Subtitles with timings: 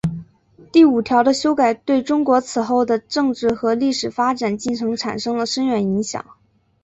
[0.71, 6.25] 第五条的修改对中国此后的政治和历史发展进程产生了深远影响。